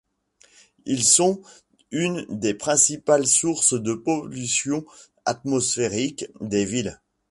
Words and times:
Ils 0.85 1.03
sont 1.03 1.43
une 1.91 2.25
des 2.29 2.55
principales 2.55 3.27
sources 3.27 3.75
de 3.79 3.93
pollution 3.93 4.83
atmosphérique 5.25 6.25
des 6.39 6.65
villes. 6.65 6.99